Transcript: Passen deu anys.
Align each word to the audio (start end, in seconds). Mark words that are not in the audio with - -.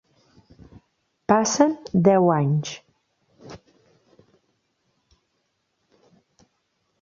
Passen 1.31 1.75
deu 2.07 2.31
anys. 2.35 2.71